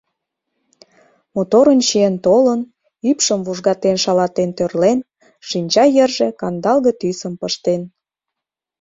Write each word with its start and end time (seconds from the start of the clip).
Моторын 1.33 1.79
чиен 1.87 2.15
толын, 2.25 2.61
ӱпшым 3.09 3.39
вужгатен 3.47 3.95
шалатен 4.03 4.49
тӧрлен, 4.57 4.99
шинча 5.47 5.85
йырже 5.95 6.27
кандалге 6.39 6.91
тӱсым 6.99 7.33
пыштен. 7.41 7.81